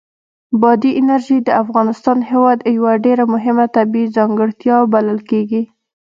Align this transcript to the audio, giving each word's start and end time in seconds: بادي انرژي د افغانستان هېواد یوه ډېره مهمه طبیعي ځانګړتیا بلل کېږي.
بادي 0.61 0.89
انرژي 0.99 1.37
د 1.43 1.49
افغانستان 1.63 2.17
هېواد 2.31 2.59
یوه 2.77 2.93
ډېره 3.05 3.23
مهمه 3.33 3.65
طبیعي 3.77 4.13
ځانګړتیا 4.17 4.77
بلل 4.93 5.19
کېږي. 5.29 5.63